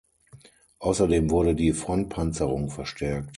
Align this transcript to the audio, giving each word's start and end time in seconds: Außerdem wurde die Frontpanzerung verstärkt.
Außerdem 0.79 1.29
wurde 1.29 1.53
die 1.53 1.73
Frontpanzerung 1.73 2.71
verstärkt. 2.71 3.29